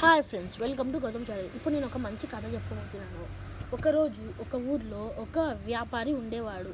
[0.00, 1.46] Hi friends welcome to Gautam channel.
[1.56, 3.22] ఇప్పుడు నేను ఒక మంచి కథ చెప్పబోతున్నాను
[3.76, 5.36] ఒకరోజు ఒక ఊర్లో ఒక
[5.68, 6.72] వ్యాపారి ఉండేవాడు.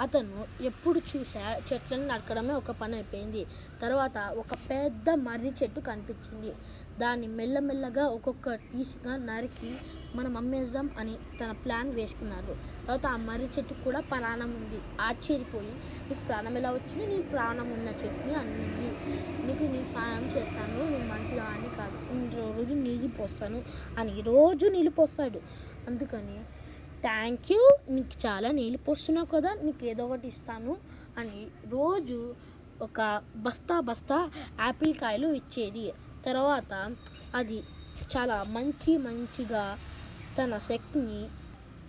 [0.00, 3.46] అతను ఎప్పుడు చూసా చెట్లను నరకడమే ఒక పని అయిపోయింది.
[3.82, 6.54] తర్వాత ఒక పెద్ద మర్రి చెట్టు కనిపించింది.
[6.98, 9.74] దాన్ని మెల్లమెల్లగా ఒక్కొక్క పీస్గా నరికి
[10.14, 12.56] మనం అమ్మేద్దాం అని తన ప్లాన్ వేసుకున్నారు.
[12.86, 14.80] తర్వాత ఆ మర్రి చెట్టు కూడా ప్రాణం ఉంది.
[15.00, 15.74] ఆశ్చర్యపోయి
[16.08, 17.06] నీకు ప్రాణం ఎలా వచ్చింది?
[17.06, 18.88] నేను ప్రాణం ఉన్న చెట్టుని అన్నింది.
[19.46, 20.90] నీకు నేను సాయం చేస్తాను.
[20.90, 21.92] నేను మంచిగా అని కాదు
[22.36, 23.62] రోజు నీళ్ళు పోస్తాను
[23.98, 25.40] అని రోజు నీళ్ళు పోస్తాడు.
[25.88, 26.44] అందుకని
[27.02, 27.60] థ్యాంక్ యూ.
[27.90, 30.72] నీకు చాలా నీళ్ళు పోస్తున్నావు కదా నీకు ఏదో ఒకటి ఇస్తాను
[31.18, 32.18] అని రోజు
[32.82, 33.00] ఒక
[33.36, 34.18] బస్తా బస్తా
[34.60, 35.92] యాపిల్ కాయలు ఇచ్చేది.
[36.26, 36.72] తర్వాత
[37.34, 37.58] అది
[38.16, 39.64] చాలా మంచి మంచిగా
[40.38, 41.20] తన శక్తిని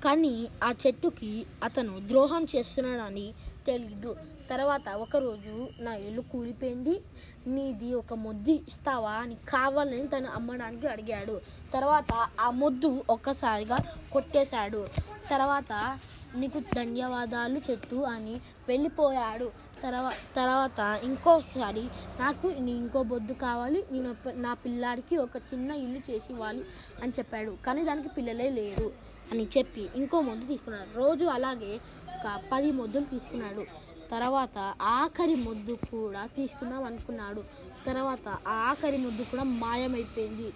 [0.03, 3.33] కానీ ఆ చెట్టుకి అతను ద్రోహం చేస్తున్నాడని
[3.67, 4.15] తెలీదు.
[4.49, 7.01] తర్వాత ఒకరోజు నా ఇల్లు కూలిపోయింది.
[7.47, 11.41] నీది ఒక మొద్దు ఇస్తావా అని కావాలని తను అమ్మడానికి అడిగాడు.
[11.73, 13.77] తర్వాత ఆ మొద్దు ఒక్కసారిగా
[14.11, 14.87] కొట్టేశాడు.
[15.29, 15.97] తర్వాత
[16.35, 18.35] నీకు ధన్యవాదాలు చెట్టు అని
[18.67, 19.51] వెళ్ళిపోయాడు.
[19.83, 21.85] తర్వా తర్వాత ఇంకోసారి
[22.19, 23.85] నాకు నీ ఇంకో బొద్దు కావాలి.
[23.91, 26.63] నేను నా పిల్లాడికి ఒక చిన్న ఇల్లు చేసి ఇవ్వాలి
[27.03, 27.57] అని చెప్పాడు.
[27.65, 29.12] కానీ దానికి పిల్లలే లేరు.
[29.31, 30.97] అని చెప్పి ఇంకో మొద్దు తీసుకున్నాడు.
[30.97, 31.79] రోజు అలాగే
[32.15, 33.65] ఒక పది మొద్దులు తీసుకున్నాడు.
[34.11, 37.43] తర్వాత ఆఖరి ముద్దు కూడా తీసుకుందాం అనుకున్నాడు.
[37.85, 40.53] తర్వాత ఆ ఆఖరి ముద్దు కూడా మాయమైపోయింది.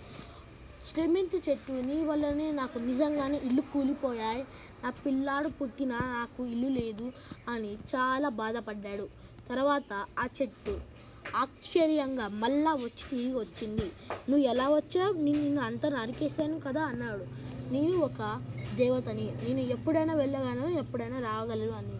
[0.89, 4.45] శ్రమించు చెట్టు నీ వల్లనే నాకు నిజంగానే ఇల్లు కూలిపోయాయి.
[4.83, 7.11] నా పిల్లాడు పుట్టినా నాకు ఇల్లు లేదు
[7.47, 9.07] అని చాలా బాధపడ్డాడు.
[9.49, 10.75] తర్వాత ఆ చెట్టు
[11.35, 13.91] ఆశ్చర్యంగా మళ్ళా వచ్చి తిరిగి వచ్చింది.
[14.29, 15.13] నువ్వు ఎలా వచ్చావు?
[15.13, 17.25] నేను నిన్ను అంత నరికేశాను కదా అన్నాడు.
[17.71, 18.41] నేను ఒక
[18.75, 19.31] దేవతని.
[19.43, 21.97] నేను ఎప్పుడైనా వెళ్ళగలను ఎప్పుడైనా రాగలను అని.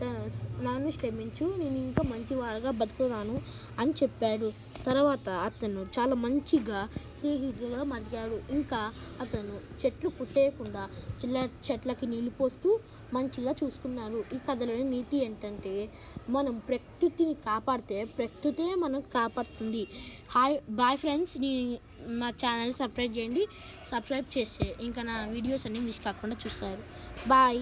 [0.00, 3.42] తను నన్ను శ్రమించు నేను ఇంకా మంచివాడుగా బతుకుతాను
[3.78, 4.52] అని చెప్పాడు.
[4.86, 6.88] తర్వాత అతను చాలా మంచిగా
[7.20, 8.52] స్నేహితులుగా మరిగాడు.
[8.52, 10.88] ఇంకా అతను చెట్లు కుట్టేయకుండా
[11.24, 12.80] చిల్ల చెట్లకి నీళ్ళు పోస్తూ
[13.14, 14.18] మంచిగా చూసుకున్నారు.
[14.34, 15.74] ఈ కథలోని నీతి ఏంటంటే
[16.36, 19.82] మనం ప్రకృతిని కాపాడితే ప్రకృతే మనం కాపాడుతుంది.
[20.30, 21.34] Hi bye friends.
[21.44, 21.52] నీ
[22.20, 23.44] మా ఛానల్ సబ్స్క్రైబ్ చేయండి.
[23.92, 26.82] సబ్స్క్రైబ్ చేస్తే ఇంకా నా వీడియోస్ అన్నీ మిస్ కాకుండా చూస్తారు.
[27.28, 27.60] బాయ్.